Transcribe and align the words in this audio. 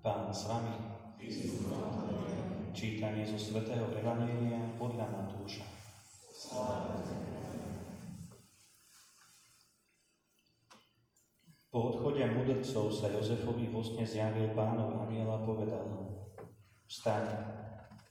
Pán 0.00 0.32
s 0.32 0.48
vami. 0.48 0.80
Čítanie 2.72 3.20
zo 3.20 3.36
svätého 3.36 3.84
Evanielia 3.92 4.72
podľa 4.80 5.12
Matúša. 5.12 5.68
Po 11.68 11.78
odchode 11.92 12.24
mudrcov 12.32 12.88
sa 12.88 13.12
Jozefovi 13.12 13.68
vo 13.68 13.84
zjavil 13.84 14.56
pánov 14.56 15.04
aniel 15.04 15.28
a 15.28 15.44
povedal 15.44 15.84
Vstaň, 16.88 17.28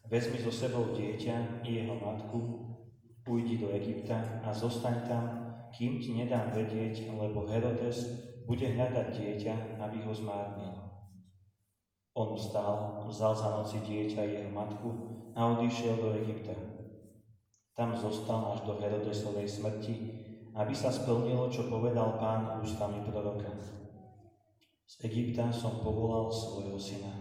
vezmi 0.06 0.38
so 0.46 0.54
sebou 0.54 0.94
dieťa 0.94 1.66
i 1.66 1.82
jeho 1.82 1.98
matku, 1.98 2.70
ujdi 3.26 3.58
do 3.58 3.74
Egypta 3.74 4.46
a 4.46 4.54
zostaň 4.54 5.10
tam, 5.10 5.24
kým 5.74 5.98
ti 5.98 6.14
nedám 6.14 6.54
vedieť, 6.54 7.10
lebo 7.18 7.50
Herodes 7.50 8.14
bude 8.46 8.78
hľadať 8.78 9.08
dieťa, 9.10 9.82
aby 9.82 10.06
ho 10.06 10.14
zmárnil. 10.14 10.89
On 12.20 12.36
vstal, 12.36 13.08
vzal 13.08 13.32
za 13.32 13.48
noci 13.56 13.80
dieťa 13.80 14.20
a 14.20 14.28
jeho 14.28 14.52
matku 14.52 14.92
a 15.40 15.56
odišiel 15.56 16.04
do 16.04 16.12
Egypta. 16.20 16.52
Tam 17.72 17.96
zostal 17.96 18.44
až 18.52 18.68
do 18.68 18.76
Herodesovej 18.76 19.48
smrti, 19.48 19.96
aby 20.52 20.76
sa 20.76 20.92
splnilo, 20.92 21.48
čo 21.48 21.72
povedal 21.72 22.20
pán 22.20 22.60
ústami 22.60 23.08
proroka. 23.08 23.48
Z 24.84 25.08
Egypta 25.08 25.48
som 25.48 25.80
povolal 25.80 26.28
svojho 26.28 26.76
syna. 26.76 27.16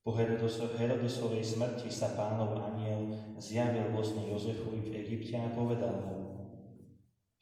Po 0.00 0.16
Herodesovej 0.16 1.44
smrti 1.44 1.92
sa 1.92 2.16
pánov 2.16 2.56
aniel 2.56 3.12
zjavil 3.36 3.92
vlastne 3.92 4.24
Jozefovi 4.24 4.88
v 4.88 5.04
Egypte 5.04 5.36
a 5.36 5.52
povedal 5.52 5.92
mu, 6.00 6.16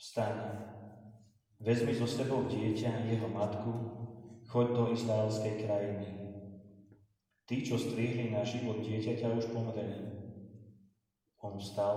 vstaň, 0.02 0.66
Vezmi 1.62 1.94
so 1.94 2.10
sebou 2.10 2.50
dieťa 2.50 3.06
jeho 3.06 3.30
matku, 3.30 3.70
choď 4.52 4.66
do 4.76 4.84
izraelskej 4.92 5.64
krajiny. 5.64 6.08
Tí, 7.48 7.64
čo 7.64 7.80
striehli 7.80 8.28
na 8.28 8.44
život 8.44 8.84
dieťaťa, 8.84 9.32
už 9.32 9.48
pomreli. 9.48 10.12
On 11.40 11.56
vstal, 11.56 11.96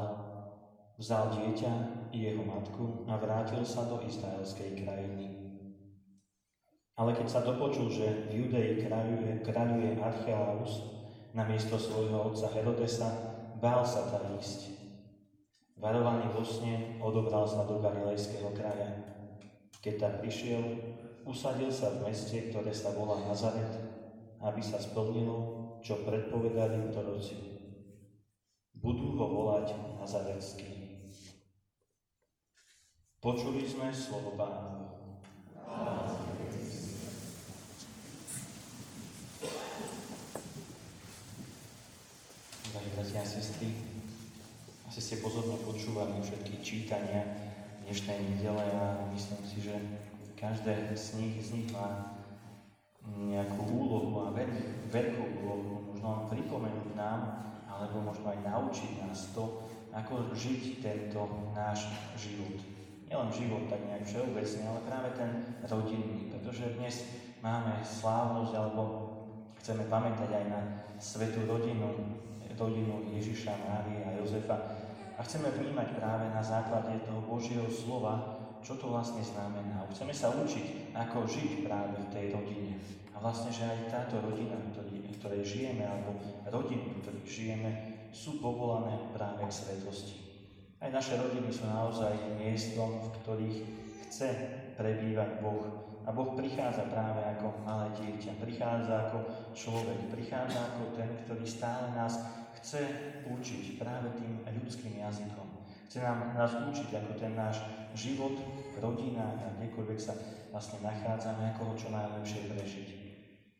vzal 0.95 1.35
dieťa 1.35 1.73
i 2.15 2.31
jeho 2.31 2.47
matku 2.47 3.03
a 3.11 3.19
vrátil 3.19 3.59
sa 3.67 3.83
do 3.91 3.99
izraelskej 4.07 4.87
krajiny. 4.87 5.27
Ale 6.95 7.11
keď 7.11 7.27
sa 7.27 7.43
dopočul, 7.43 7.91
že 7.91 8.31
v 8.31 8.47
Judei 8.47 8.79
kráľuje, 8.79 9.43
kráľuje 9.43 9.99
Archelaus 9.99 10.79
na 11.35 11.43
miesto 11.43 11.75
svojho 11.75 12.31
otca 12.31 12.47
Herodesa, 12.55 13.11
bál 13.59 13.83
sa 13.83 14.07
tam 14.07 14.31
ísť. 14.39 14.71
Varovaný 15.75 16.31
vo 16.31 16.47
sne 16.47 17.03
odobral 17.03 17.43
sa 17.43 17.67
do 17.67 17.83
Galilejského 17.83 18.47
kraja 18.55 19.15
keď 19.85 20.01
tam 20.01 20.13
prišiel, 20.17 20.65
usadil 21.29 21.69
sa 21.69 21.93
v 21.93 22.09
meste, 22.09 22.49
ktoré 22.49 22.73
sa 22.73 22.89
volá 22.97 23.21
Nazaret, 23.29 23.69
aby 24.41 24.57
sa 24.57 24.81
splnilo, 24.81 25.77
čo 25.85 26.01
predpovedali 26.01 26.89
proroci. 26.89 27.37
Budú 28.73 29.13
ho 29.13 29.25
volať 29.29 29.77
Nazaretský. 30.01 30.73
Počuli 33.21 33.61
sme 33.69 33.93
slovo 33.93 34.33
Pánovo. 34.33 34.89
Drahí 42.73 42.89
bratia 42.97 43.21
a 43.21 43.25
sestry, 43.25 43.69
asi 44.89 44.97
ste 44.97 45.21
pozorne 45.21 45.61
počúvali 45.61 46.17
všetky 46.25 46.65
čítania 46.65 47.53
dnešnej 47.85 48.17
nedele 48.17 48.65
a 48.81 49.05
myslím 49.13 49.41
si, 49.45 49.61
že 49.61 49.77
každé 50.33 50.97
z 50.97 51.21
nich, 51.21 51.37
z 51.37 51.49
nich 51.53 51.67
má 51.69 52.17
nejakú 53.05 53.61
úlohu 53.69 54.25
a 54.25 54.33
veľmi 54.33 54.89
veľkú 54.89 55.23
úlohu, 55.45 55.93
možno 55.93 56.07
len 56.09 56.23
pripomenúť 56.33 56.97
nám, 56.97 57.45
alebo 57.69 58.01
možno 58.01 58.33
aj 58.33 58.41
naučiť 58.41 59.05
nás 59.05 59.29
to, 59.37 59.61
ako 59.93 60.33
žiť 60.33 60.81
tento 60.81 61.29
náš 61.53 61.85
život. 62.17 62.57
Nielen 63.05 63.29
život 63.29 63.69
tak 63.69 63.85
nejak 63.85 64.09
všeobecne, 64.09 64.61
ale 64.65 64.79
práve 64.89 65.09
ten 65.13 65.31
rodinný, 65.69 66.33
pretože 66.33 66.73
dnes 66.81 67.05
máme 67.45 67.85
slávnosť, 67.85 68.53
alebo 68.57 68.81
chceme 69.61 69.85
pamätať 69.85 70.29
aj 70.33 70.45
na 70.49 70.61
svetú 70.97 71.45
rodinu, 71.45 72.17
rodinu 72.57 73.13
Ježiša, 73.13 73.53
Márie 73.61 74.01
a 74.01 74.17
Jozefa, 74.17 74.57
a 75.15 75.23
chceme 75.23 75.47
vnímať 75.47 75.95
práve 75.95 76.27
na 76.31 76.43
základe 76.43 76.99
toho 77.07 77.23
Božieho 77.23 77.67
slova, 77.71 78.35
čo 78.59 78.75
to 78.75 78.91
vlastne 78.91 79.23
znamená. 79.23 79.87
Chceme 79.93 80.11
sa 80.11 80.33
učiť, 80.35 80.91
ako 80.91 81.23
žiť 81.23 81.51
práve 81.63 81.95
v 81.95 82.11
tej 82.11 82.25
rodine. 82.35 82.75
A 83.15 83.23
vlastne, 83.23 83.53
že 83.53 83.63
aj 83.63 83.93
táto 83.93 84.19
rodina, 84.19 84.59
v 84.59 85.15
ktorej 85.15 85.43
žijeme, 85.47 85.87
alebo 85.87 86.19
rodiny, 86.51 86.99
v 86.99 87.01
ktorých 87.05 87.29
žijeme, 87.29 87.71
sú 88.11 88.43
povolané 88.43 89.11
práve 89.15 89.47
k 89.47 89.51
svetlosti. 89.51 90.17
Aj 90.83 90.91
naše 90.91 91.15
rodiny 91.15 91.47
sú 91.47 91.63
naozaj 91.67 92.35
miestom, 92.35 92.99
v 92.99 93.07
ktorých 93.23 93.57
chce 94.07 94.29
prebývať 94.75 95.39
Boh. 95.39 95.63
A 96.05 96.13
Boh 96.13 96.37
prichádza 96.37 96.85
práve 96.91 97.23
ako 97.25 97.65
malé 97.65 97.89
dieťa, 97.97 98.37
prichádza 98.37 99.09
ako 99.09 99.19
človek, 99.57 100.11
prichádza 100.13 100.59
ako 100.61 100.93
ten, 100.93 101.09
ktorý 101.25 101.45
stále 101.47 101.89
nás 101.97 102.21
chce 102.65 102.81
učiť 103.29 103.77
práve 103.77 104.09
tým 104.17 104.41
ľudským 104.41 104.97
jazykom. 104.97 105.47
Chce 105.85 106.01
nám, 106.01 106.33
nás 106.33 106.49
učiť, 106.65 106.97
ako 106.97 107.13
ten 107.13 107.37
náš 107.37 107.61
život, 107.93 108.33
rodina 108.81 109.37
kdekoľvek 109.61 109.99
sa 110.01 110.17
vlastne 110.49 110.81
nachádzame, 110.81 111.53
ako 111.53 111.61
ho 111.61 111.73
čo 111.77 111.93
najlepšie 111.93 112.49
prežiť. 112.49 112.87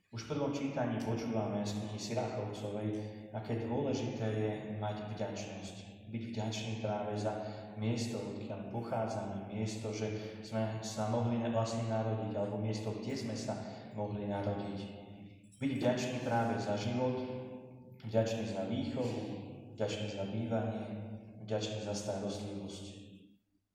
Už 0.09 0.25
v 0.25 0.31
prvom 0.33 0.49
čítaní 0.49 0.97
počúvame 1.05 1.61
z 1.61 1.77
knihy 1.77 1.99
Sirachovcovej, 2.01 2.89
aké 3.29 3.69
dôležité 3.69 4.25
je 4.25 4.51
mať 4.81 5.05
vďačnosť. 5.13 6.09
Byť 6.09 6.23
vďačný 6.33 6.73
práve 6.81 7.13
za 7.13 7.35
miesto, 7.77 8.17
odkiaľ 8.17 8.73
pochádzame, 8.73 9.53
miesto, 9.53 9.93
že 9.93 10.39
sme 10.41 10.81
sa 10.81 11.13
mohli 11.13 11.37
vlastne 11.53 11.85
narodiť, 11.93 12.33
alebo 12.33 12.57
miesto, 12.57 12.89
kde 12.89 13.13
sme 13.13 13.35
sa 13.37 13.53
mohli 13.93 14.25
narodiť. 14.25 14.79
Byť 15.61 15.71
vďačný 15.77 16.17
práve 16.23 16.57
za 16.57 16.73
život, 16.79 17.44
Vďačný 18.05 18.45
za 18.45 18.69
výchovu, 18.69 19.21
vďačný 19.73 20.13
za 20.13 20.29
bývanie, 20.29 20.85
vďačný 21.41 21.81
za 21.81 21.93
starostlivosť. 21.97 22.85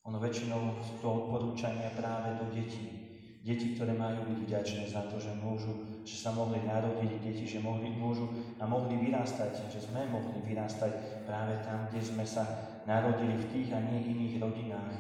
Ono 0.07 0.23
väčšinou 0.23 0.79
to 1.03 1.09
odporúčania 1.11 1.91
práve 1.99 2.39
do 2.39 2.47
detí. 2.55 3.11
Deti, 3.43 3.75
ktoré 3.75 3.97
majú 3.97 4.31
byť 4.31 4.39
vďačné 4.47 4.85
za 4.87 5.11
to, 5.11 5.19
že 5.19 5.35
môžu, 5.35 6.05
že 6.07 6.15
sa 6.15 6.31
mohli 6.31 6.63
narodiť, 6.63 7.25
deti, 7.25 7.43
že 7.49 7.59
mohli, 7.59 7.91
môžu 7.91 8.31
a 8.61 8.69
mohli 8.71 9.01
vyrastať, 9.03 9.67
že 9.73 9.81
sme 9.83 10.07
mohli 10.07 10.45
vyrastať 10.47 11.27
práve 11.27 11.59
tam, 11.67 11.91
kde 11.91 12.01
sme 12.05 12.23
sa 12.23 12.47
narodili 12.87 13.35
v 13.35 13.49
tých 13.51 13.69
a 13.75 13.83
nie 13.83 14.15
iných 14.15 14.39
rodinách. 14.39 14.95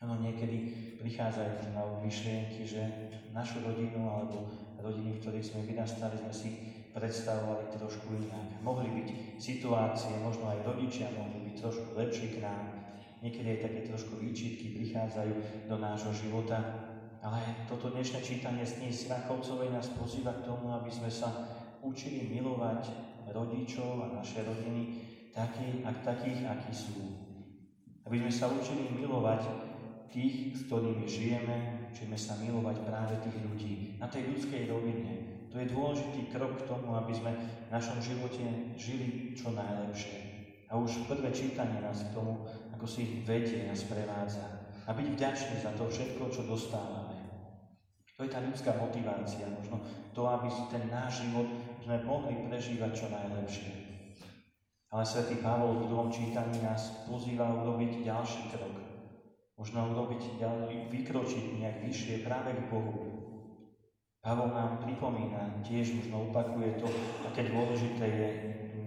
Ono 0.00 0.16
niekedy 0.18 0.56
prichádzajú 0.98 1.76
na 1.76 1.84
myšlienky, 2.00 2.64
že 2.64 2.82
našu 3.30 3.60
rodinu 3.62 4.08
alebo 4.08 4.48
rodiny, 4.80 5.16
v 5.16 5.20
ktorých 5.20 5.46
sme 5.46 5.60
vyrastali, 5.68 6.16
sme 6.16 6.34
si 6.34 6.50
predstavovali 6.90 7.70
trošku 7.74 8.10
inak. 8.18 8.62
Mohli 8.62 8.88
byť 8.90 9.08
situácie, 9.38 10.10
možno 10.20 10.50
aj 10.50 10.66
rodičia 10.66 11.10
mohli 11.14 11.50
byť 11.50 11.54
trošku 11.62 11.88
lepší 11.94 12.38
k 12.38 12.42
nám. 12.42 12.64
Niekedy 13.20 13.46
aj 13.56 13.64
také 13.68 13.80
trošku 13.84 14.16
výčitky 14.16 14.74
prichádzajú 14.80 15.32
do 15.68 15.76
nášho 15.76 16.10
života. 16.16 16.58
Ale 17.20 17.68
toto 17.68 17.92
dnešné 17.92 18.24
čítanie 18.24 18.64
z 18.64 18.80
knihy 18.80 18.94
Srachovcovej 18.96 19.76
nás 19.76 19.92
pozýva 19.92 20.32
k 20.40 20.48
tomu, 20.48 20.72
aby 20.72 20.88
sme 20.88 21.12
sa 21.12 21.28
učili 21.84 22.32
milovať 22.32 22.88
rodičov 23.28 24.00
a 24.00 24.16
naše 24.16 24.40
rodiny 24.40 25.04
taký, 25.36 25.84
ak 25.84 26.00
takých, 26.00 26.48
akí 26.48 26.72
sú. 26.72 26.96
Aby 28.08 28.24
sme 28.24 28.32
sa 28.32 28.48
učili 28.48 28.88
milovať 28.96 29.46
tých, 30.10 30.56
s 30.56 30.66
ktorými 30.66 31.06
žijeme, 31.06 31.86
učíme 31.92 32.16
sa 32.18 32.34
milovať 32.40 32.76
práve 32.82 33.14
tých 33.22 33.36
ľudí 33.44 33.74
na 34.00 34.10
tej 34.10 34.32
ľudskej 34.32 34.66
rovine, 34.66 35.39
to 35.50 35.58
je 35.58 35.66
dôležitý 35.74 36.30
krok 36.30 36.62
k 36.62 36.66
tomu, 36.70 36.94
aby 36.94 37.10
sme 37.10 37.34
v 37.34 37.70
našom 37.74 37.98
živote 37.98 38.70
žili 38.78 39.34
čo 39.34 39.50
najlepšie. 39.50 40.18
A 40.70 40.78
už 40.78 41.10
prvé 41.10 41.34
čítanie 41.34 41.82
nás 41.82 42.06
k 42.06 42.14
tomu, 42.14 42.46
ako 42.70 42.86
si 42.86 43.26
vedie 43.26 43.66
a 43.66 43.74
sprevádza. 43.74 44.46
A 44.86 44.94
byť 44.94 45.06
vďačný 45.10 45.58
za 45.58 45.74
to 45.74 45.90
všetko, 45.90 46.30
čo 46.30 46.46
dostávame. 46.46 47.18
To 48.14 48.22
je 48.22 48.30
tá 48.30 48.38
ľudská 48.38 48.78
motivácia, 48.78 49.50
možno 49.50 49.82
to, 50.14 50.22
aby 50.30 50.46
ten 50.70 50.86
náš 50.86 51.26
život 51.26 51.50
sme 51.82 51.98
mohli 52.06 52.36
prežívať 52.46 52.90
čo 52.94 53.06
najlepšie. 53.10 53.70
Ale 54.90 55.02
svätý 55.02 55.38
Pavol 55.42 55.82
v 55.82 55.88
druhom 55.90 56.10
čítaní 56.14 56.62
nás 56.62 57.06
pozýva 57.10 57.50
urobiť 57.50 58.06
ďalší 58.06 58.54
krok. 58.54 58.74
Možno 59.58 59.90
urobiť 59.90 60.38
vykročiť 60.94 61.58
nejak 61.58 61.78
vyššie 61.86 62.14
práve 62.22 62.54
k 62.54 62.62
Bohu, 62.70 63.29
Pavol 64.20 64.52
nám 64.52 64.84
pripomína, 64.84 65.64
tiež 65.64 65.96
možno 65.96 66.28
opakuje 66.28 66.76
to, 66.76 66.84
aké 67.24 67.48
dôležité 67.48 68.04
je 68.04 68.28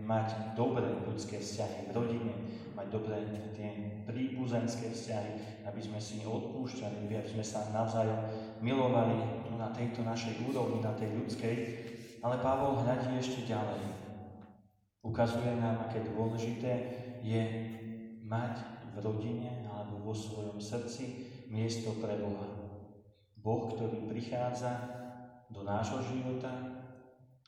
mať 0.06 0.54
dobré 0.54 0.86
ľudské 1.10 1.42
vzťahy 1.42 1.90
v 1.90 1.96
rodine, 1.98 2.34
mať 2.78 2.88
dobré 2.94 3.18
tie 3.58 3.98
príbuzenské 4.06 4.94
vzťahy, 4.94 5.66
aby 5.66 5.82
sme 5.82 5.98
si 5.98 6.22
odpúšťali, 6.22 7.10
aby 7.10 7.30
sme 7.34 7.42
sa 7.42 7.66
navzájom 7.74 8.30
milovali 8.62 9.42
tu 9.50 9.58
na 9.58 9.74
tejto 9.74 10.06
našej 10.06 10.38
úrovni, 10.54 10.86
na 10.86 10.94
tej 10.94 11.18
ľudskej, 11.18 11.56
ale 12.22 12.38
Pavol 12.38 12.86
hľadí 12.86 13.18
ešte 13.18 13.50
ďalej. 13.50 13.82
Ukazuje 15.02 15.50
nám, 15.58 15.90
aké 15.90 16.14
dôležité 16.14 16.72
je 17.26 17.42
mať 18.22 18.62
v 18.94 19.02
rodine 19.02 19.66
alebo 19.66 19.98
vo 19.98 20.14
svojom 20.14 20.62
srdci 20.62 21.26
miesto 21.50 21.98
pre 21.98 22.22
Boha. 22.22 22.48
Boh, 23.34 23.74
ktorý 23.74 24.08
prichádza 24.08 25.02
do 25.54 25.62
nášho 25.62 26.02
života, 26.02 26.50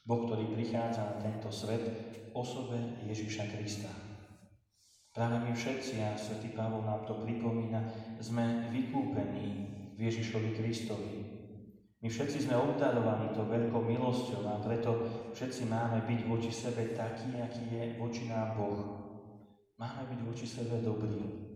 Boh, 0.06 0.30
ktorý 0.30 0.54
prichádza 0.54 1.02
na 1.02 1.18
tento 1.18 1.50
svet 1.50 1.82
v 1.82 2.30
osobe 2.38 2.78
Ježiša 3.10 3.50
Krista. 3.58 3.90
Práve 5.10 5.42
my 5.42 5.52
všetci, 5.56 6.04
a 6.06 6.14
svätý 6.14 6.54
Pavol 6.54 6.86
nám 6.86 7.10
to 7.10 7.26
pripomína, 7.26 7.82
sme 8.22 8.70
vykúpení 8.70 9.48
v 9.96 10.00
Ježišovi 10.00 10.54
Kristovi. 10.54 11.14
My 12.04 12.12
všetci 12.12 12.46
sme 12.46 12.60
obdarovaní 12.60 13.34
to 13.34 13.50
veľkou 13.50 13.82
milosťou 13.82 14.46
a 14.46 14.62
preto 14.62 15.10
všetci 15.34 15.66
máme 15.66 16.06
byť 16.06 16.20
voči 16.30 16.52
sebe 16.54 16.94
taký, 16.94 17.42
aký 17.42 17.64
je 17.74 17.84
voči 17.98 18.30
nám 18.30 18.60
Boh. 18.60 18.78
Máme 19.82 20.06
byť 20.14 20.20
voči 20.22 20.46
sebe 20.46 20.84
dobrí. 20.86 21.55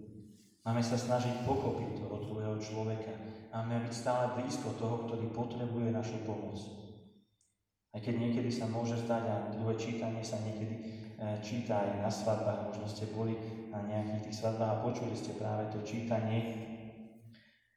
Máme 0.67 0.83
sa 0.83 0.99
snažiť 0.99 1.47
pochopiť 1.47 2.03
toho 2.03 2.19
druhého 2.27 2.59
človeka. 2.59 3.15
Máme 3.55 3.79
byť 3.87 3.93
stále 3.95 4.35
blízko 4.35 4.75
toho, 4.75 5.07
ktorý 5.07 5.31
potrebuje 5.31 5.95
našu 5.95 6.19
pomoc. 6.27 6.59
Aj 7.89 7.99
keď 8.03 8.15
niekedy 8.21 8.51
sa 8.53 8.69
môže 8.69 8.99
zdať, 9.01 9.23
a 9.25 9.35
druhé 9.55 9.73
čítanie 9.79 10.21
sa 10.21 10.37
niekedy 10.45 10.75
e, 10.77 10.83
číta 11.41 11.81
aj 11.81 12.05
na 12.05 12.11
svadbách, 12.11 12.69
možno 12.69 12.85
ste 12.85 13.09
boli 13.09 13.33
na 13.73 13.81
nejakých 13.81 14.29
tých 14.29 14.37
svadbách 14.45 14.71
a 14.77 14.81
počuli 14.85 15.17
ste 15.17 15.33
práve 15.33 15.73
to 15.73 15.81
čítanie. 15.81 16.69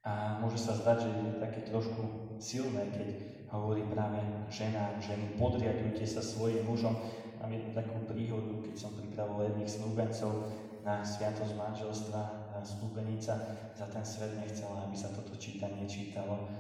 A 0.05 0.37
môže 0.43 0.61
sa 0.61 0.76
zdať, 0.76 0.96
že 1.06 1.08
je 1.08 1.40
také 1.40 1.61
trošku 1.64 2.34
silné, 2.37 2.93
keď 2.93 3.08
hovorí 3.55 3.87
práve 3.88 4.20
žena, 4.50 4.99
ženy, 4.99 5.38
podriadujte 5.38 6.05
sa 6.05 6.20
svojim 6.20 6.67
mužom. 6.67 6.99
Mám 7.40 7.55
jednu 7.55 7.70
takú 7.73 8.02
príhodu, 8.05 8.52
keď 8.67 8.75
som 8.75 8.93
pripravoval 8.99 9.49
jedných 9.49 9.70
snúbencov 9.70 10.50
na 10.82 11.06
sviatosť 11.06 11.55
manželstva, 11.56 12.41
snúbenica 12.60 13.32
za 13.72 13.87
ten 13.88 14.04
svet 14.04 14.37
nechcela, 14.37 14.84
aby 14.84 14.96
sa 14.99 15.08
toto 15.16 15.32
čítanie 15.40 15.88
čítalo 15.88 16.52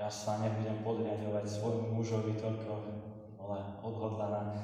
ja 0.00 0.08
sa 0.08 0.40
nebudem 0.40 0.80
podriadovať 0.80 1.44
svojmu 1.44 1.92
mužovi 1.92 2.32
toľko, 2.40 2.72
bola 3.36 3.76
odhodlaná. 3.84 4.56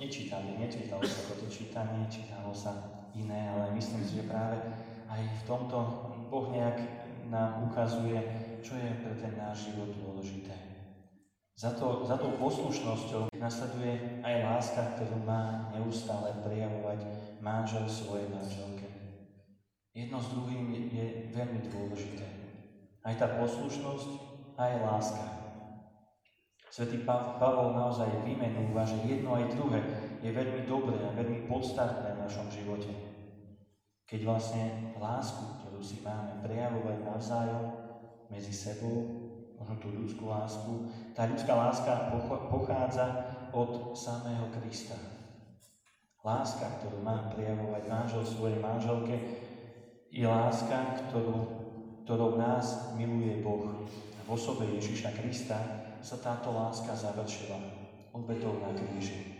Nečítali, 0.00 0.56
nečítalo 0.56 1.04
sa 1.04 1.28
toto 1.28 1.44
čítanie, 1.52 2.08
čítalo 2.08 2.48
sa 2.56 3.04
iné, 3.12 3.52
ale 3.52 3.76
myslím 3.76 4.00
si, 4.00 4.24
že 4.24 4.32
práve 4.32 4.56
aj 5.12 5.20
v 5.20 5.42
tomto 5.44 5.76
Boh 6.32 6.48
nejak 6.48 6.80
nám 7.28 7.68
ukazuje, 7.68 8.24
čo 8.64 8.72
je 8.80 8.88
pre 9.04 9.20
ten 9.20 9.36
náš 9.36 9.68
život 9.68 9.92
dôležité. 9.92 10.56
Za, 11.60 11.76
to, 11.76 12.08
za 12.08 12.16
tou 12.16 12.32
poslušnosťou 12.40 13.36
nasleduje 13.36 14.24
aj 14.24 14.34
láska, 14.48 14.96
ktorú 14.96 15.28
má 15.28 15.68
neustále 15.76 16.40
prejavovať 16.40 17.04
manžel 17.44 17.84
svojej 17.84 18.32
manželke. 18.32 18.99
Jedno 19.90 20.22
s 20.22 20.30
druhým 20.30 20.70
je, 20.70 20.80
je 20.94 21.06
veľmi 21.34 21.66
dôležité. 21.66 22.26
Aj 23.02 23.14
tá 23.18 23.26
poslušnosť, 23.42 24.10
aj 24.54 24.72
láska. 24.86 25.26
Svetý 26.70 27.02
Pavol 27.02 27.74
naozaj 27.74 28.22
vymenúva, 28.22 28.86
že 28.86 29.02
jedno 29.02 29.34
aj 29.34 29.50
druhé 29.58 29.82
je 30.22 30.30
veľmi 30.30 30.62
dobré 30.70 31.02
a 31.02 31.16
veľmi 31.18 31.50
podstatné 31.50 32.14
v 32.14 32.22
našom 32.22 32.46
živote. 32.54 32.94
Keď 34.06 34.20
vlastne 34.22 34.94
lásku, 34.94 35.42
ktorú 35.58 35.82
si 35.82 35.98
máme 36.06 36.38
prejavovať 36.46 36.96
navzájom 37.02 37.64
medzi 38.30 38.54
sebou, 38.54 39.02
možno 39.58 39.74
tú 39.82 39.90
ľudskú 39.90 40.30
lásku, 40.30 40.86
tá 41.18 41.26
ľudská 41.26 41.50
láska 41.50 42.14
pochádza 42.46 43.06
od 43.50 43.98
samého 43.98 44.46
Krista. 44.54 44.94
Láska, 46.22 46.78
ktorú 46.78 47.02
má 47.02 47.34
prejavovať 47.34 47.82
manžel 47.90 48.22
svojej 48.22 48.62
manželke, 48.62 49.16
je 50.10 50.26
láska, 50.26 51.06
ktorú, 51.06 51.38
ktorou 52.02 52.34
nás 52.34 52.94
miluje 52.98 53.38
Boh 53.38 53.86
v 54.26 54.28
osobe 54.28 54.66
Ježiša 54.78 55.14
Krista 55.14 55.58
sa 56.02 56.16
táto 56.18 56.50
láska 56.54 56.94
završila 56.94 57.58
obetou 58.14 58.58
na 58.58 58.74
kríži. 58.74 59.38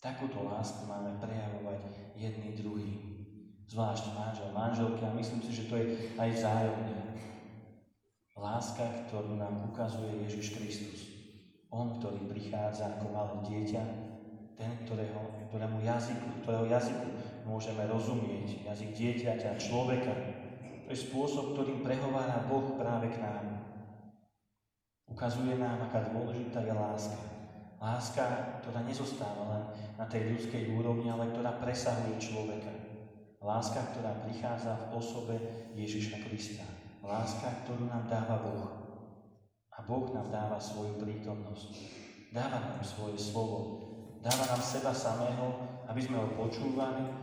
Takúto 0.00 0.44
lásku 0.48 0.88
máme 0.88 1.20
prejavovať 1.20 1.80
jedný 2.16 2.56
druhý. 2.56 2.92
Zvlášť 3.68 4.16
manžel, 4.16 4.48
manželky 4.56 5.04
a 5.04 5.12
myslím 5.12 5.40
si, 5.44 5.52
že 5.52 5.68
to 5.68 5.76
je 5.76 5.86
aj 6.16 6.28
vzájomné. 6.32 7.00
Láska, 8.40 8.88
ktorú 9.08 9.36
nám 9.36 9.68
ukazuje 9.68 10.24
Ježiš 10.24 10.56
Kristus. 10.56 11.00
On, 11.68 12.00
ktorý 12.00 12.24
prichádza 12.32 12.96
ako 12.96 13.12
malé 13.12 13.36
dieťa, 13.46 13.84
ten, 14.56 14.70
ktorého, 14.88 15.44
ktorému 15.52 15.84
jazyku, 15.84 16.40
ktorého 16.40 16.66
jazyku 16.72 17.06
môžeme 17.44 17.86
rozumieť, 17.86 18.66
jazyk 18.66 18.90
dieťaťa, 18.96 19.60
človeka. 19.60 20.14
To 20.84 20.88
je 20.90 20.98
spôsob, 20.98 21.54
ktorým 21.54 21.86
prehovára 21.86 22.44
Boh 22.50 22.74
práve 22.74 23.12
k 23.14 23.22
nám. 23.22 23.60
Ukazuje 25.10 25.58
nám, 25.58 25.90
aká 25.90 26.10
dôležitá 26.10 26.62
je 26.62 26.74
láska. 26.74 27.18
Láska, 27.80 28.24
ktorá 28.60 28.84
nezostáva 28.84 29.44
len 29.56 29.62
na 29.96 30.04
tej 30.04 30.36
ľudskej 30.36 30.70
úrovni, 30.76 31.08
ale 31.08 31.32
ktorá 31.32 31.56
presahuje 31.56 32.20
človeka. 32.20 32.70
Láska, 33.40 33.80
ktorá 33.90 34.20
prichádza 34.28 34.76
v 34.76 34.84
osobe 35.00 35.36
Ježiša 35.72 36.28
Krista. 36.28 36.66
Láska, 37.00 37.64
ktorú 37.64 37.88
nám 37.88 38.04
dáva 38.06 38.36
Boh. 38.44 38.68
A 39.72 39.80
Boh 39.80 40.12
nám 40.12 40.28
dáva 40.28 40.60
svoju 40.60 41.00
prítomnosť. 41.00 41.72
Dáva 42.30 42.60
nám 42.60 42.84
svoje 42.84 43.16
slovo. 43.16 43.58
Dáva 44.20 44.44
nám 44.52 44.60
seba 44.60 44.92
samého, 44.92 45.56
aby 45.88 46.00
sme 46.04 46.20
ho 46.20 46.28
počúvali, 46.36 47.19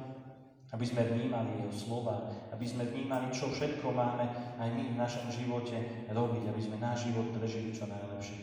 aby 0.75 0.84
sme 0.84 1.08
vnímali 1.08 1.64
jeho 1.64 1.72
slova, 1.72 2.28
aby 2.52 2.66
sme 2.68 2.84
vnímali, 2.84 3.31
čo 3.31 3.48
všetko 3.48 3.88
máme 3.96 4.28
aj 4.60 4.69
my 4.75 4.84
v 4.92 5.00
našom 5.00 5.31
živote 5.31 5.80
robiť, 6.12 6.44
aby 6.52 6.62
sme 6.62 6.78
náš 6.84 7.08
život 7.08 7.31
prežili 7.31 7.72
čo 7.72 7.88
najlepšie. 7.88 8.40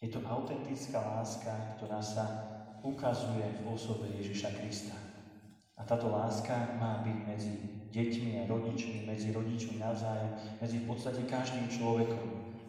Je 0.00 0.08
to 0.08 0.22
autentická 0.24 1.02
láska, 1.02 1.76
ktorá 1.76 2.00
sa 2.00 2.24
ukazuje 2.86 3.44
v 3.60 3.66
osobe 3.68 4.08
Ježiša 4.16 4.62
Krista. 4.62 4.96
A 5.76 5.84
táto 5.84 6.08
láska 6.08 6.78
má 6.78 7.02
byť 7.02 7.18
medzi 7.26 7.54
deťmi 7.92 8.30
a 8.40 8.48
rodičmi, 8.48 9.04
medzi 9.04 9.34
rodičmi 9.34 9.82
navzájom, 9.82 10.60
medzi 10.62 10.76
v 10.82 10.86
podstate 10.86 11.22
každým 11.26 11.66
človekom, 11.68 12.26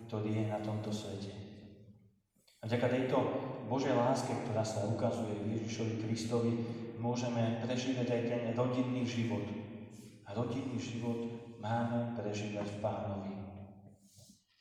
ktorý 0.10 0.30
je 0.42 0.46
na 0.50 0.60
tomto 0.60 0.90
svete. 0.90 1.34
A 2.60 2.68
vďaka 2.68 2.88
tejto 2.92 3.18
Božej 3.70 3.94
láske, 3.96 4.34
ktorá 4.34 4.66
sa 4.66 4.84
ukazuje 4.90 5.38
v 5.40 5.48
Ježišovi 5.62 5.94
Kristovi, 6.04 6.54
môžeme 7.00 7.64
prežívať 7.64 8.08
aj 8.12 8.22
ten 8.28 8.44
rodinný 8.54 9.08
život. 9.08 9.48
A 10.28 10.36
rodinný 10.36 10.78
život 10.78 11.18
máme 11.58 12.14
prežívať 12.20 12.68
v 12.68 12.80
Pánovi. 12.84 13.34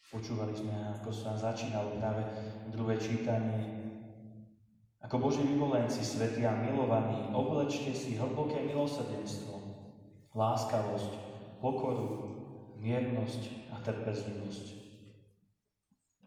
Počúvali 0.08 0.56
sme, 0.56 0.72
ako 0.96 1.12
sa 1.12 1.36
začínalo 1.36 2.00
práve 2.00 2.24
druhé 2.72 2.96
čítanie. 2.96 3.76
Ako 5.04 5.20
Boží 5.20 5.44
vyvolenci, 5.44 6.00
svetí 6.00 6.48
a 6.48 6.56
milovaní, 6.56 7.28
oblečte 7.36 7.92
si 7.92 8.16
hlboké 8.16 8.64
milosrdenstvo, 8.64 9.60
láskavosť, 10.32 11.12
pokoru, 11.60 12.08
miernosť 12.80 13.68
a 13.74 13.84
trpezlivosť. 13.84 14.66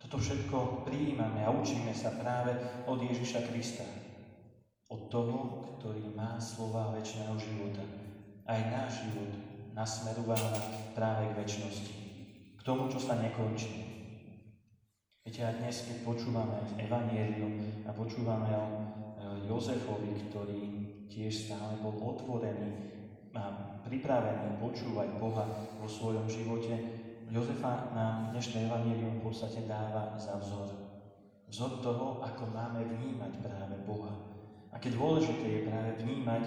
Toto 0.01 0.17
všetko 0.17 0.85
prijímame 0.85 1.41
a 1.45 1.53
učíme 1.53 1.93
sa 1.93 2.13
práve 2.17 2.57
od 2.85 3.01
Ježiša 3.01 3.49
Krista. 3.49 4.00
Od 4.91 5.07
toho, 5.07 5.63
ktorý 5.79 6.11
má 6.11 6.35
slova 6.35 6.91
väčšného 6.99 7.39
života. 7.39 7.79
Aj 8.43 8.59
náš 8.59 9.07
život 9.07 9.31
nasmerúva 9.71 10.35
práve 10.91 11.31
k 11.31 11.37
väčšnosti. 11.39 11.93
K 12.59 12.61
tomu, 12.67 12.91
čo 12.91 12.99
sa 12.99 13.15
nekončí. 13.15 13.71
Viete, 15.23 15.47
aj 15.47 15.63
dnes, 15.63 15.87
keď 15.87 15.97
počúvame 16.03 16.59
Evangelium 16.75 17.87
a 17.87 17.95
počúvame 17.95 18.51
o 18.51 18.67
e, 18.67 18.79
Jozefovi, 19.47 20.27
ktorý 20.27 20.61
tiež 21.07 21.47
stále 21.47 21.79
bol 21.79 21.95
otvorený 21.95 22.91
a 23.31 23.47
pripravený 23.87 24.59
počúvať 24.59 25.07
Boha 25.23 25.47
vo 25.79 25.87
svojom 25.87 26.27
živote, 26.27 26.75
Jozefa 27.31 27.95
nám 27.95 28.35
dnešné 28.35 28.67
Evangelium 28.67 29.23
v 29.23 29.31
podstate 29.31 29.63
dáva 29.63 30.19
za 30.19 30.35
vzor. 30.35 30.67
Vzor 31.47 31.79
toho, 31.79 32.19
ako 32.19 32.51
máme 32.51 32.83
vnímať 32.91 33.39
práve 33.39 33.79
Boha 33.87 34.30
Aké 34.71 34.87
dôležité 34.91 35.45
je 35.45 35.67
práve 35.67 35.91
vnímať 35.99 36.43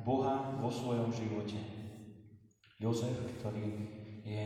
Boha 0.00 0.56
vo 0.58 0.72
svojom 0.72 1.12
živote. 1.12 1.60
Jozef, 2.80 3.16
ktorý 3.40 3.68
je 4.24 4.44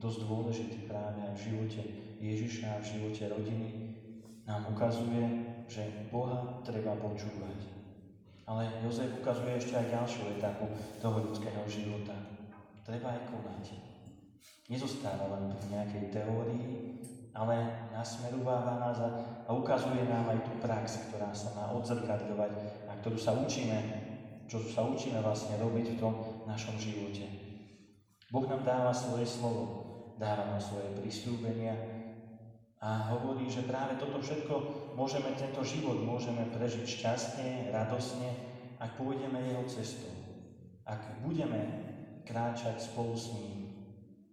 dosť 0.00 0.18
dôležitý 0.28 0.78
práve 0.88 1.20
aj 1.24 1.32
v 1.36 1.44
živote 1.48 1.82
Ježiša 2.20 2.66
a 2.76 2.80
v 2.80 2.88
živote 2.88 3.24
rodiny, 3.28 3.68
nám 4.44 4.68
ukazuje, 4.68 5.24
že 5.68 6.08
Boha 6.12 6.60
treba 6.64 6.92
počúvať. 7.00 7.72
Ale 8.44 8.68
Jozef 8.84 9.08
ukazuje 9.20 9.56
ešte 9.56 9.72
aj 9.80 9.92
ďalšiu 9.92 10.22
etapu 10.36 10.68
toho 11.00 11.24
ľudského 11.24 11.64
života. 11.64 12.12
Treba 12.84 13.16
aj 13.16 13.32
konať. 13.32 13.64
nezostáva 14.68 15.28
len 15.36 15.52
pri 15.56 15.66
nejakej 15.72 16.04
teórii, 16.12 16.68
ale 17.34 17.90
nasmerováva 17.90 18.78
nás 18.78 18.98
a, 19.02 19.10
a 19.44 19.50
ukazuje 19.50 20.06
nám 20.06 20.30
aj 20.30 20.38
tú 20.46 20.52
prax, 20.62 21.10
ktorá 21.10 21.34
sa 21.34 21.50
má 21.58 21.74
odzrkadľovať 21.74 22.52
a 22.86 22.92
ktorú 23.02 23.18
sa 23.18 23.34
učíme, 23.34 23.78
čo 24.46 24.62
sa 24.62 24.86
učíme 24.86 25.18
vlastne 25.18 25.58
robiť 25.58 25.86
v 25.94 26.00
tom 26.00 26.14
našom 26.46 26.78
živote. 26.78 27.26
Boh 28.30 28.46
nám 28.46 28.62
dáva 28.62 28.94
svoje 28.94 29.26
slovo, 29.26 29.62
dáva 30.14 30.46
nám 30.54 30.62
svoje 30.62 30.94
prisľúbenia 30.94 31.74
a 32.78 33.10
hovorí, 33.16 33.50
že 33.50 33.66
práve 33.66 33.98
toto 33.98 34.22
všetko 34.22 34.54
môžeme, 34.94 35.34
tento 35.34 35.64
život 35.66 35.98
môžeme 36.04 36.46
prežiť 36.54 36.86
šťastne, 36.86 37.74
radosne, 37.74 38.30
ak 38.78 38.94
pôjdeme 39.00 39.40
jeho 39.40 39.64
cestou. 39.66 40.12
Ak 40.84 41.00
budeme 41.24 41.64
kráčať 42.28 42.76
spolu 42.76 43.16
s 43.16 43.32
ním. 43.32 43.72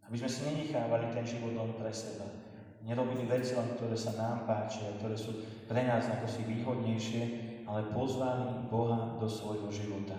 Aby 0.03 0.20
sme 0.20 0.29
si 0.29 0.39
nenechávali 0.43 1.15
ten 1.15 1.24
život 1.24 1.55
len 1.55 1.72
pre 1.79 1.91
seba. 1.96 2.40
Nerobili 2.82 3.30
veci 3.30 3.54
len, 3.54 3.78
ktoré 3.78 3.94
sa 3.94 4.18
nám 4.18 4.50
páčia, 4.50 4.98
ktoré 4.98 5.14
sú 5.14 5.38
pre 5.70 5.86
nás 5.86 6.10
ako 6.10 6.26
si 6.26 6.42
výhodnejšie, 6.50 7.24
ale 7.70 7.94
pozvali 7.94 8.68
Boha 8.74 9.22
do 9.22 9.30
svojho 9.30 9.70
života. 9.70 10.18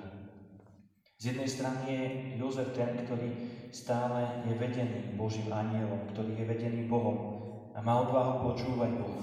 Z 1.18 1.34
jednej 1.34 1.50
strany 1.50 1.80
je 1.86 2.02
Jozef 2.38 2.74
ten, 2.74 2.98
ktorý 3.02 3.30
stále 3.74 4.46
je 4.46 4.54
vedený 4.58 5.14
Božím 5.14 5.50
anielom, 5.50 6.06
ktorý 6.10 6.38
je 6.38 6.44
vedený 6.46 6.82
Bohom 6.86 7.18
a 7.74 7.78
má 7.82 8.02
odvahu 8.02 8.50
počúvať 8.50 8.90
Boha. 8.98 9.22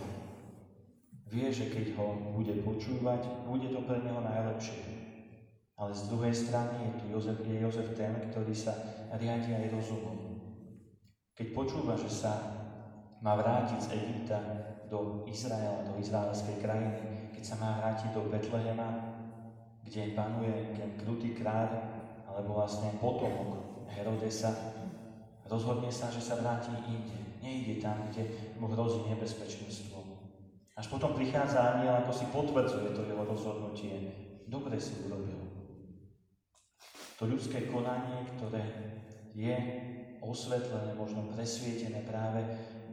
Vie, 1.30 1.48
že 1.54 1.70
keď 1.70 1.96
ho 1.96 2.34
bude 2.34 2.60
počúvať, 2.66 3.48
bude 3.48 3.70
to 3.70 3.84
pre 3.86 4.02
neho 4.02 4.20
najlepšie. 4.20 4.82
Ale 5.80 5.96
z 5.96 6.12
druhej 6.12 6.36
strany 6.36 6.76
je 6.76 6.92
tu 7.00 7.04
Jozef, 7.08 7.40
je 7.46 7.56
Jozef 7.56 7.96
ten, 7.96 8.12
ktorý 8.32 8.52
sa 8.52 8.76
riadi 9.16 9.56
aj 9.56 9.72
rozumom. 9.72 10.18
Keď 11.40 11.48
počúva, 11.56 11.96
že 11.96 12.12
sa 12.12 12.59
má 13.20 13.36
vrátiť 13.36 13.80
z 13.80 13.92
Egypta 14.00 14.40
do 14.88 15.24
Izraela, 15.28 15.86
do 15.86 16.00
izraelskej 16.00 16.64
krajiny, 16.64 17.32
keď 17.36 17.44
sa 17.44 17.56
má 17.60 17.80
vrátiť 17.80 18.10
do 18.16 18.26
Betlehema, 18.32 18.90
kde 19.84 20.16
panuje 20.16 20.76
ten 20.76 20.96
krutý 20.98 21.36
kráľ, 21.36 21.68
alebo 22.30 22.62
vlastne 22.62 22.96
potomok 23.02 23.86
Herodesa, 23.90 24.54
rozhodne 25.50 25.90
sa, 25.90 26.14
že 26.14 26.22
sa 26.22 26.40
vráti 26.40 26.72
inde. 26.88 27.42
Nejde 27.42 27.82
tam, 27.82 28.08
kde 28.12 28.54
mu 28.60 28.70
hrozí 28.70 29.02
nebezpečenstvo. 29.10 30.00
Až 30.80 30.88
potom 30.88 31.12
prichádza 31.12 31.76
aniel, 31.76 32.00
ako 32.00 32.12
si 32.16 32.26
potvrdzuje 32.32 32.96
to 32.96 33.04
jeho 33.04 33.24
rozhodnutie. 33.28 33.96
Dobre 34.48 34.80
si 34.80 34.96
urobil. 35.04 35.40
To 37.20 37.28
ľudské 37.28 37.68
konanie, 37.68 38.24
ktoré 38.38 38.64
je 39.36 39.56
osvetlené, 40.24 40.96
možno 40.96 41.28
presvietené 41.36 42.08
práve 42.08 42.48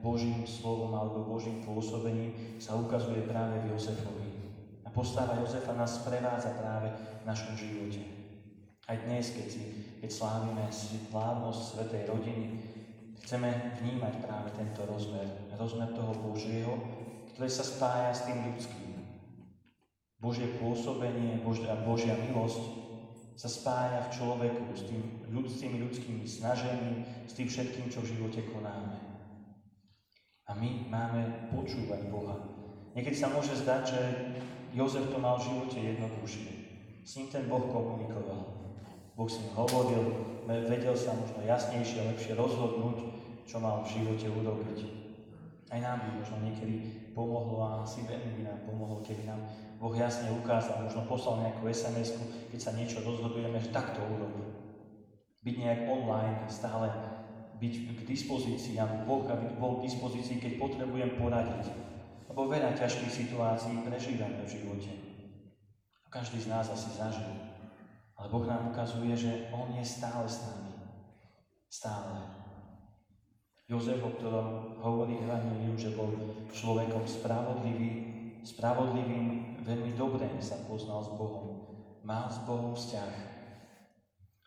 Božím 0.06 0.46
slovom 0.46 0.94
alebo 0.94 1.26
Božím 1.26 1.66
pôsobením, 1.66 2.62
sa 2.62 2.78
ukazuje 2.78 3.26
práve 3.26 3.58
v 3.66 3.75
Jozefovi. 3.75 4.30
A 4.86 4.88
postava 4.94 5.34
Jozefa 5.42 5.75
nás 5.75 5.98
sprevádza 5.98 6.54
práve 6.54 6.94
v 6.94 7.25
našom 7.26 7.58
živote. 7.58 8.06
Aj 8.86 8.94
dnes, 9.02 9.34
keď, 9.34 9.46
si, 9.50 9.62
keď 9.98 10.10
slávime 10.14 10.70
slávnosť 10.70 11.58
Svetej 11.58 12.02
rodiny, 12.06 12.46
chceme 13.26 13.75
vnímať 13.82 14.14
práve 14.22 14.54
tento 14.54 14.86
rozmer, 14.86 15.26
rozmer 15.58 15.90
toho 15.90 16.14
Božieho, 16.14 16.78
ktoré 17.34 17.50
sa 17.50 17.66
spája 17.66 18.14
s 18.14 18.30
tým 18.30 18.46
ľudským. 18.46 19.02
Božie 20.22 20.54
pôsobenie, 20.62 21.42
Božia, 21.42 21.75
Božia 21.82 22.14
milosť 22.14 22.62
sa 23.34 23.50
spája 23.50 24.06
v 24.06 24.12
človeku 24.16 24.70
s, 24.72 24.86
tým, 24.86 25.02
s 25.28 25.56
tými 25.60 25.82
ľudskými 25.82 26.25
snažením, 26.25 27.04
s 27.26 27.34
tým 27.34 27.50
všetkým, 27.50 27.90
čo 27.90 28.00
v 28.00 28.16
živote 28.16 28.46
konáme. 28.48 29.15
A 30.47 30.55
my 30.55 30.87
máme 30.87 31.50
počúvať 31.50 32.07
Boha. 32.07 32.38
Niekedy 32.95 33.19
sa 33.19 33.29
môže 33.35 33.53
zdať, 33.59 33.83
že 33.83 34.00
Jozef 34.73 35.11
to 35.11 35.19
mal 35.19 35.37
v 35.37 35.50
živote 35.50 35.79
jednoduchšie. 35.83 36.50
S 37.03 37.19
ním 37.19 37.29
ten 37.29 37.45
Boh 37.50 37.67
komunikoval. 37.67 38.57
Boh 39.19 39.31
s 39.31 39.43
ním 39.43 39.53
hovoril, 39.59 40.05
vedel 40.47 40.95
sa 40.95 41.19
možno 41.19 41.43
jasnejšie, 41.43 42.07
lepšie 42.07 42.38
rozhodnúť, 42.38 42.99
čo 43.49 43.59
mal 43.59 43.83
v 43.83 43.91
živote 43.91 44.29
urobiť. 44.31 44.79
Aj 45.67 45.83
nám 45.83 45.99
by 46.07 46.09
možno 46.23 46.37
niekedy 46.47 47.07
pomohlo 47.11 47.59
a 47.67 47.83
asi 47.83 48.07
veľmi 48.07 48.38
by 48.38 48.43
nám 48.47 48.61
pomohlo, 48.71 49.03
keby 49.03 49.26
nám 49.26 49.50
Boh 49.83 49.91
jasne 49.97 50.31
ukázal, 50.31 50.87
možno 50.87 51.11
poslal 51.11 51.43
nejakú 51.43 51.67
sms 51.67 52.17
keď 52.55 52.59
sa 52.61 52.76
niečo 52.76 53.03
rozhodujeme, 53.03 53.59
že 53.59 53.75
takto 53.75 53.99
urobí. 54.05 54.47
Byť 55.43 55.55
nejak 55.59 55.81
online, 55.91 56.47
stále 56.47 56.87
byť 57.56 57.75
k 57.96 58.00
dispozícii, 58.04 58.76
aby 58.76 59.08
Boh 59.08 59.25
aby 59.25 59.56
bol 59.56 59.80
k 59.80 59.88
dispozícii, 59.88 60.36
keď 60.36 60.52
potrebujem 60.60 61.16
poradiť. 61.16 61.72
Lebo 62.28 62.52
veľa 62.52 62.76
ťažkých 62.76 63.12
situácií 63.12 63.80
prežívame 63.80 64.44
v 64.44 64.52
živote. 64.60 64.92
A 66.04 66.06
každý 66.12 66.42
z 66.42 66.52
nás 66.52 66.68
asi 66.68 66.92
zažil. 66.92 67.32
Ale 68.16 68.28
Boh 68.28 68.44
nám 68.44 68.72
ukazuje, 68.72 69.12
že 69.16 69.48
On 69.52 69.72
je 69.72 69.84
stále 69.84 70.25
s 70.28 70.44
nami. 70.44 70.72
Stále. 71.68 72.46
Jozef, 73.66 73.98
o 73.98 74.14
ktorom 74.14 74.78
hovorí 74.78 75.18
Evangelium, 75.18 75.75
že 75.75 75.90
bol 75.98 76.14
človekom 76.54 77.02
spravodlivý, 77.02 77.90
spravodlivým, 78.46 79.58
veľmi 79.66 79.90
dobre 79.98 80.30
sa 80.38 80.54
poznal 80.70 81.02
s 81.02 81.10
Bohom. 81.18 81.66
Mal 82.06 82.30
s 82.30 82.38
Bohom 82.46 82.78
vzťah. 82.78 83.12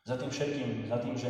Za 0.07 0.15
tým 0.15 0.31
všetkým, 0.31 0.87
za 0.87 0.97
tým, 1.03 1.19
že 1.19 1.29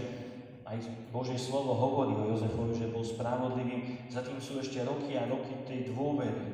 aj 0.69 1.09
Božie 1.09 1.33
slovo 1.33 1.73
hovorí 1.73 2.13
o 2.13 2.29
Jozefovi, 2.29 2.77
že 2.77 2.93
bol 2.93 3.01
spravodlivým, 3.01 4.05
za 4.05 4.21
tým 4.21 4.37
sú 4.37 4.61
ešte 4.61 4.85
roky 4.85 5.17
a 5.17 5.25
roky 5.25 5.65
tej 5.65 5.89
dôvery, 5.89 6.45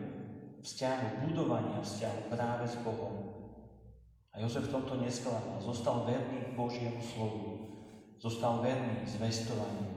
vzťahu, 0.64 1.28
budovania 1.28 1.84
vzťahu 1.84 2.20
práve 2.32 2.64
s 2.64 2.80
Bohom. 2.80 3.36
A 4.32 4.40
Jozef 4.40 4.72
v 4.72 4.80
tomto 4.80 5.00
nesklamal. 5.00 5.60
Zostal 5.60 6.08
verný 6.08 6.56
Božiemu 6.56 7.00
slovu. 7.00 7.44
Zostal 8.20 8.64
verný 8.64 9.04
zvestovaniu. 9.08 9.96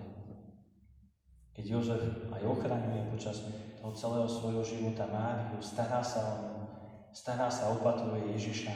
Keď 1.55 1.65
Jozef 1.67 2.03
aj 2.31 2.43
ochraňuje 2.47 3.11
počas 3.11 3.43
toho 3.79 3.95
celého 3.95 4.31
svojho 4.31 4.63
života 4.63 5.11
Máriu, 5.11 5.59
stará 5.59 6.03
sa 6.03 6.23
o 6.23 6.35
ňu, 6.55 6.67
stará 7.11 7.51
sa, 7.51 7.75
opatruje 7.75 8.35
Ježiša. 8.35 8.75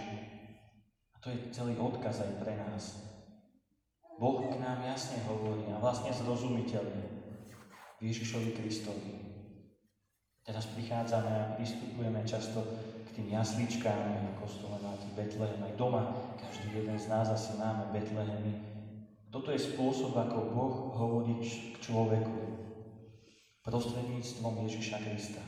A 1.14 1.16
to 1.22 1.30
je 1.30 1.50
celý 1.54 1.78
odkaz 1.78 2.26
aj 2.26 2.42
pre 2.42 2.58
nás. 2.58 3.11
Boh 4.22 4.38
k 4.38 4.54
nám 4.62 4.86
jasne 4.86 5.18
hovorí 5.26 5.66
a 5.74 5.82
vlastne 5.82 6.14
zrozumiteľne 6.14 7.10
Ježišovi 7.98 8.54
Kristovi. 8.54 9.18
Teraz 10.46 10.70
prichádzame 10.70 11.32
a 11.34 11.50
pristupujeme 11.58 12.22
často 12.22 12.62
k 13.02 13.18
tým 13.18 13.34
jasličkám, 13.34 14.22
na 14.22 14.38
kostole 14.38 14.78
máte 14.78 15.10
Betlehem, 15.18 15.58
aj 15.66 15.74
doma, 15.74 16.14
každý 16.38 16.70
jeden 16.70 16.94
z 16.94 17.10
nás 17.10 17.34
asi 17.34 17.58
máme 17.58 17.90
Betlehemy. 17.90 18.62
Toto 19.34 19.50
je 19.50 19.58
spôsob, 19.58 20.14
ako 20.14 20.54
Boh 20.54 20.74
hovorí 21.02 21.42
k 21.74 21.82
človeku, 21.82 22.42
prostredníctvom 23.66 24.54
Ježiša 24.70 25.02
Krista. 25.02 25.42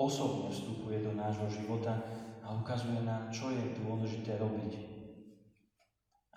Osobne 0.00 0.48
vstupuje 0.48 1.04
do 1.04 1.12
nášho 1.12 1.44
života 1.52 1.92
a 2.40 2.56
ukazuje 2.56 3.04
nám, 3.04 3.28
čo 3.28 3.52
je 3.52 3.76
dôležité 3.84 4.40
robiť. 4.40 4.99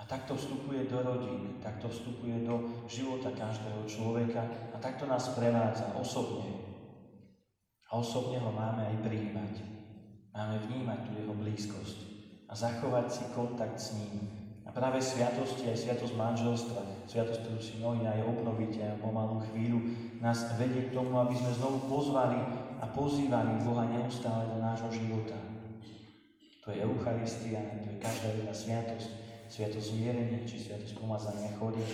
A 0.03 0.05
takto 0.05 0.35
vstupuje 0.35 0.83
do 0.91 0.99
rodín, 0.99 1.63
takto 1.63 1.87
vstupuje 1.87 2.43
do 2.43 2.83
života 2.91 3.31
každého 3.31 3.87
človeka 3.87 4.43
a 4.75 4.77
takto 4.83 5.07
nás 5.07 5.31
prevádza 5.31 5.95
osobne. 5.95 6.51
A 7.87 7.95
osobne 7.95 8.43
ho 8.43 8.51
máme 8.51 8.83
aj 8.83 8.99
prijímať. 8.99 9.53
Máme 10.35 10.59
vnímať 10.67 10.99
tú 11.07 11.11
jeho 11.15 11.35
blízkosť 11.39 11.97
a 12.51 12.53
zachovať 12.53 13.07
si 13.15 13.23
kontakt 13.31 13.79
s 13.79 13.95
ním, 13.95 14.43
práve 14.73 14.97
sviatosti, 14.99 15.69
aj 15.69 15.77
sviatosť 15.85 16.13
manželstva, 16.17 16.81
sviatosť, 17.05 17.39
ktorú 17.45 17.59
si 17.61 17.77
mnohí 17.77 18.01
aj 18.09 18.25
obnovíte 18.25 18.81
a 18.81 18.97
pomalú 18.97 19.45
chvíľu, 19.53 19.79
nás 20.17 20.49
vedie 20.57 20.89
k 20.89 20.97
tomu, 20.97 21.13
aby 21.21 21.37
sme 21.37 21.53
znovu 21.53 21.85
pozvali 21.85 22.41
a 22.81 22.85
pozývali 22.89 23.61
Boha 23.61 23.85
neustále 23.85 24.49
do 24.49 24.57
nášho 24.57 24.89
života. 24.89 25.37
To 26.65 26.73
je 26.73 26.81
Eucharistia, 26.81 27.61
to 27.85 27.93
je 27.93 28.01
každá 28.01 28.33
jedna 28.33 28.53
sviatosť, 28.55 29.09
sviatosť 29.53 29.93
zmierenia, 29.93 30.49
či 30.49 30.57
sviatosť 30.57 30.97
pomazania 30.97 31.53
chodí. 31.61 31.85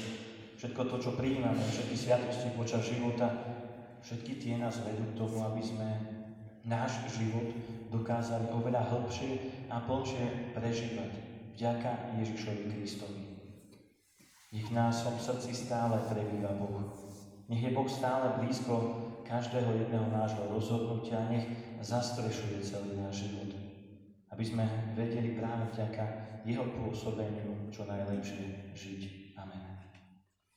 Všetko 0.56 0.82
to, 0.88 0.96
čo 1.04 1.12
prijímame, 1.20 1.60
všetky 1.60 1.96
sviatosti 1.96 2.56
počas 2.56 2.88
života, 2.88 3.28
všetky 4.00 4.40
tie 4.40 4.56
nás 4.56 4.80
vedú 4.80 5.04
k 5.12 5.18
tomu, 5.20 5.44
aby 5.44 5.60
sme 5.60 5.88
náš 6.64 7.04
život 7.12 7.52
dokázali 7.92 8.48
oveľa 8.56 8.88
hĺbšie 8.88 9.32
a 9.68 9.84
plnšie 9.84 10.56
prežívať 10.56 11.12
vďaka 11.60 12.16
Ježišovi 12.24 12.64
Kristovi. 12.72 13.24
Nech 14.56 14.72
nás 14.72 15.04
v 15.04 15.20
srdci 15.20 15.52
stále 15.52 16.00
prebýva 16.08 16.56
Boh. 16.56 16.96
Nech 17.52 17.60
je 17.60 17.76
Boh 17.76 17.92
stále 17.92 18.40
blízko 18.40 19.04
každého 19.28 19.76
jedného 19.84 20.08
nášho 20.10 20.48
rozhodnutia, 20.48 21.28
nech 21.28 21.46
zastrešuje 21.84 22.64
celý 22.64 22.96
náš 22.98 23.28
život. 23.28 23.52
Aby 24.32 24.44
sme 24.48 24.64
vedeli 24.96 25.36
práve 25.36 25.70
vďaka 25.76 26.29
Jeho 26.48 26.66
pôsobeniu 26.72 27.68
čo 27.68 27.84
najlepšie 27.84 28.72
žiť. 28.72 29.19